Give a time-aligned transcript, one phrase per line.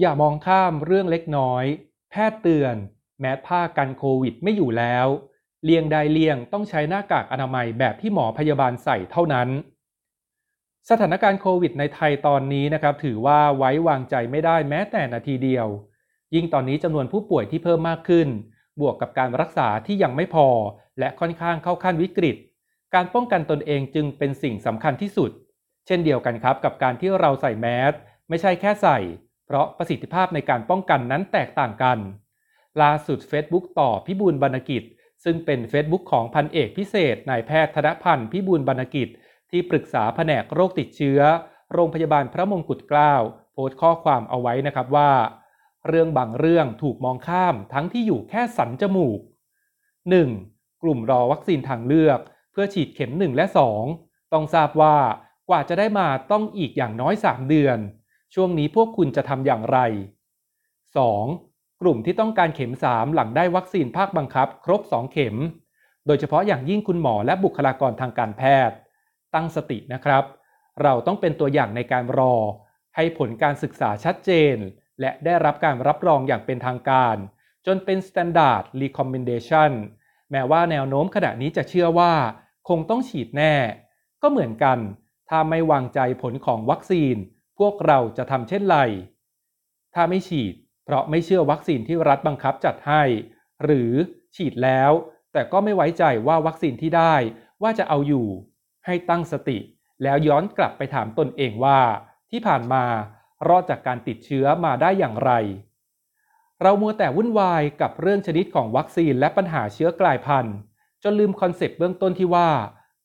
[0.00, 1.64] อย่ามองข้ามเรื่องเล็กน้อย
[2.10, 2.76] แพทย์เตือน
[3.20, 5.06] แม้ผ้ากันโควิดไม่อยู่แล้ว
[5.64, 9.48] เลี่ยงได้เลี่ยงต้องใช้หน้ากากอนามัยแบบที่หมอพยาบาลใส่เท่านั้น
[10.90, 15.66] สถานการณ์โควิดในไทยตอนนี้นะครับถือว่าไว้วางใจไม่ได้แม้แต่นาทีเดียว
[16.34, 18.28] ยิ่งตอนนี้จำนวนผู้ป่วยที่เพิ่มมากขึ้น
[18.80, 20.48] บวกกับการรักษาที่ยังไม่พอ
[20.98, 22.36] และค่อนข้างเข้าขั้นวิกฤต
[22.94, 25.30] การป้องกันตนเองจึงเป็นสิ่งสำคัญที่สุด
[25.86, 27.92] เช่นเดียวกันครับกับการที่เราใส่แมส
[28.28, 28.98] ไม่ใช่แค่ใส่
[29.46, 31.98] เพราะประสิทธิภาพในการป้องกันนั้นแตกต่างกัน
[32.82, 34.82] ล่าสุด Facebook ต่อพิบูลบรรณกิจ
[35.24, 39.08] ซึ่งเป็น Facebook ของพันเอกพิเศษนายแพทย์ธนพันธ์พิบูลบรรณกิจ
[39.50, 41.20] ที่ปรึกษาแผนกโรคติดเชื้อ
[41.72, 43.14] โรงพยาบาลพระมงกุฎเกล้า
[43.52, 45.12] โพสต์ข้อความเอาไว้นะครับว่า
[45.88, 49.20] เรื่องบางเรื่องถูกมองข้ามทั้งที่อยู่แค่สันจมูก
[50.20, 50.82] 1.
[50.82, 52.18] กลุ่มรอวัคซีนทางเลือก
[52.52, 53.46] เพื่อฉีดเข็ม 1 และ
[53.90, 54.96] 2 ต้องทราบว่า
[55.48, 57.78] กว่าจะได้มาต้องอีกอย่างน้อย 3 เดือน
[58.34, 59.78] ช่วงนี้พวกคุณจะทำอย่างไร
[61.00, 61.80] 2.
[61.82, 65.36] กลุ่มที่ต้องการเข็ม 3 หลังได้วัคซีนภาคบังคับ ครบ 2 เข็ม
[66.06, 68.76] โดยเฉพาะอย่างยิ่งคุณหมอและบุคลากรทางการแพทย์
[69.34, 70.24] ตั้งสตินะครับ
[70.82, 72.34] เราต้องเป็นตัวอย่างในการรอ
[72.96, 74.56] ให้ผลการศึกษาชัดเจน
[75.00, 77.16] และได้รับการรับรองอย่างเป็นทางการ
[77.66, 79.72] จนเป็น Standard Recommendation
[80.30, 82.14] แม้ว่าแนวโน้มขณะนี้จะเชื่อว่า
[82.68, 83.54] คงต้องฉีดแน่
[84.22, 84.78] ก็เหมือนกัน
[85.28, 87.16] ถ้าไม่วางใจผลของวัคซีน
[87.58, 88.78] พวกเราจะทำเช่นไร
[89.94, 93.02] ถ้าไม่ฉีด เพราะไม่เชื่อวัคซีนที่รัฐบังคับจัดให้
[93.64, 93.92] หรือ
[94.36, 94.90] ฉีดแล้ว
[95.32, 97.14] แต่ก็ไม่ไว้ใจว่าวัคซีนที่ได้
[97.62, 98.26] ว่าจะเอาอยู่
[98.86, 99.58] ให้ตั้งสติ
[100.02, 101.80] แล้วย้อนกลับไปถามตนเองว่า
[102.30, 102.84] ที่ผ่านมา
[103.48, 105.32] รอดจากการติดเชื้อมาได้อย่างไร
[106.62, 110.56] เรามัวแต่วุ่นวายกับเรื่องชนิดของวัคซีนและปัญหาเชื้อกลายพันธุ์
[111.02, 112.48] จนลืม concept เบื้องต้นที่ว่า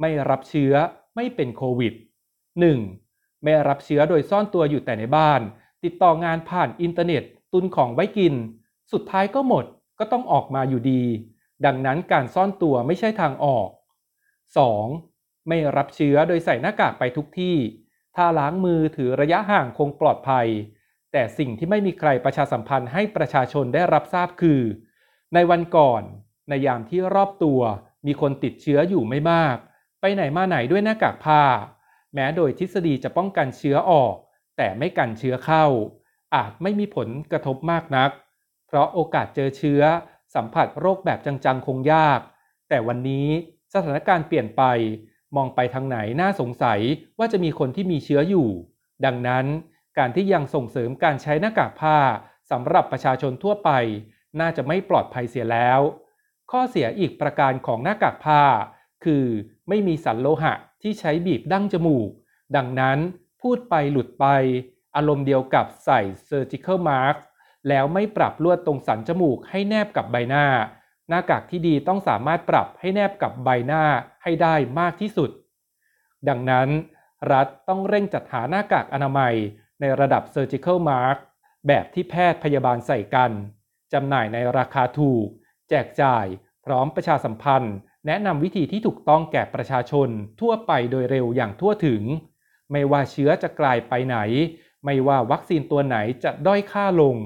[0.00, 0.72] ไม่รับเชื้อ
[1.14, 1.94] ไม่เป็นโควิด
[2.68, 3.03] 1.
[3.44, 5.40] ไม่รับเชื้อโดยซ่อนตัวอยู่แต่ในบ้าน
[5.84, 8.34] ติดต่องานผ่านอินเทอร์เน็ต ตุนของไว้กิน
[8.92, 9.64] สุดท้ายก็หมด
[9.98, 11.02] ก็ต้องออกมาอยู่ดี
[11.66, 13.68] ดังนั้นการซ่อนตัวไม่ใช่ทางออก
[14.38, 15.48] 2.
[15.48, 17.56] ไม่รับเชื้อโดยใส่หน้ากากไปทุกที่
[18.16, 20.46] ถ้าล้างมือถือระยะห่างคงปลอดภัย
[21.12, 24.62] แต่สิ่งที่ไม่มีใครประชาสัมพันธ์ให้ประชาชนได้รับทราบคือ
[25.34, 26.02] ในวันก่อน
[26.48, 27.60] ในยามที่รอบตัว
[28.06, 29.56] มีคนติดเชื้ออยู่ไม่มาก
[30.00, 31.42] ไปไหนมาไหนด้วยหน้ากากผ้า
[32.14, 34.14] แม้โดยทฤษฎีจะป้องกันเชื้อออก
[34.56, 35.66] แต่ไม่กันเชื้อเข้า
[36.34, 38.10] อาจไม่มีผลกระทบมากนัก
[38.66, 39.82] เพราะโอกาสเจอเชื้อ
[40.34, 42.20] สัมผัสโรคแบบจังๆ คงยาก
[42.68, 43.28] แต่วันนี้
[43.74, 44.62] สถานการณ์เปลี่ยนไป
[45.36, 46.80] มองไปทางไหนน่าสงสัย
[47.18, 48.48] ว่าจะมีคนที่มีเชื้ออยู่
[49.04, 49.46] ดังนั้น
[49.98, 51.98] การที่ยังส่งเสริมการใช้หน้ากากผ้า
[52.50, 53.70] สำหรับประชาชนทั่วไป
[54.40, 55.80] น่าจะไม่ปลอดภัยเสียแล้ว
[56.50, 58.42] ข้อเสียอีกประการของหน้ากากผ้า
[59.04, 59.26] คือ
[59.68, 62.10] ไม่มีสันโลหะที่ใช้บีบดั้งจมูก
[62.56, 62.98] ดังนั้น
[63.42, 64.26] พูดไปหลุดไป
[64.96, 67.18] อารมณ์เดียวกับใส่ surgical mask
[67.68, 70.46] แล้วไม่ปรับลวดตรงสันจมูกให้แนบกับใบหน้า
[71.08, 73.84] หน้ากากที่ดีต้องสามารถปรับให้แนบกับใบหน้า
[74.22, 75.30] ให้ได้มากที่สุด
[76.28, 76.68] ดังนั้น
[77.32, 79.34] รัฐต้องเร่งจัดหาหน้ากากอนามัย
[79.80, 81.18] ในระดับ surgical mask
[81.66, 83.30] แบบที่แพทย์พยาบาลใส่กัน
[83.92, 85.26] จำหน่ายในราคาถูก
[85.68, 86.26] แจกจ่าย
[86.64, 87.76] พร้อมประชาสัมพันธ์
[88.06, 90.08] แนะนำวิธีที่ถูกต้องแก่ประชาชน
[90.40, 92.02] ทั่วไปโดยเร็วอย่างทั่วถึง
[92.72, 94.18] ไม่ว่าเชื้อจะกลายไปไหน
[94.84, 97.16] ไม่ว่าวัคซีนตัวไหนจะด้อยค่าลง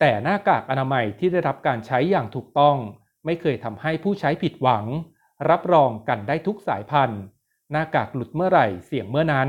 [0.00, 2.76] แต่หน้ากากอนามัยที่ได้รับการใช้อย่างถูกต้อง
[3.24, 4.84] ไม่เคยทำให้ผู้ใช้ผิดหวัง
[5.50, 7.22] รับรองกันได้ทุกสายพันธุ์
[7.70, 9.48] หน้ากากหลุดเมื่อไหร่เสี่ยงเมื่อนั้น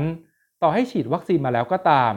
[0.62, 2.14] ต่อให้ฉีดวัคซีนมาแล้วก็ตาม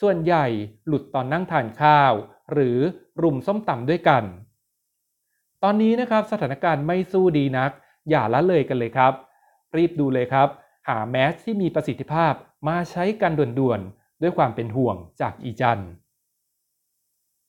[0.00, 0.46] ส่วนใหญ่
[0.86, 2.12] หลุดตอนนั่งทานข้าว
[2.52, 2.78] หรือ
[3.22, 4.24] รุมส้มตำด้วยกัน
[5.62, 7.70] ตอนนี้นะครับสถานการณ์ไม่สู้ดีนัก
[8.08, 9.12] อย่าละเลยกันเลยครับ
[9.76, 10.48] รีบดูเลยครับ
[10.88, 12.32] หาแมสที่มีประสิทธิภาพ
[12.68, 15.82] มาใช้กันด่วนๆด้วยความเป็นห่วงจากอีจัน